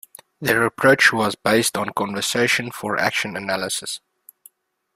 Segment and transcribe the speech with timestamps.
[0.41, 3.99] Their approach was based on conversation-for-action analysis.